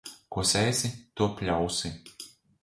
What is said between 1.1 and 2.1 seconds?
to pļausi.